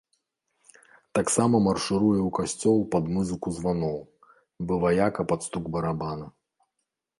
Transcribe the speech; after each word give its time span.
Таксама 1.19 1.55
маршыруе 1.67 2.17
ў 2.23 2.29
касцёл 2.39 2.79
пад 2.97 3.05
музыку 3.19 3.47
званоў, 3.59 4.01
бы 4.67 4.73
ваяка 4.87 5.21
пад 5.35 5.39
стук 5.51 5.63
барабана. 5.79 6.27